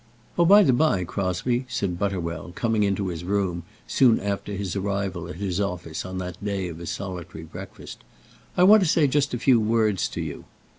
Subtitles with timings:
[0.35, 5.27] "Oh, by the by, Crosbie," said Butterwell, coming into his room, soon after his arrival
[5.27, 8.03] at his office on that day of his solitary breakfast,
[8.57, 10.45] "I want to say just a few words to you."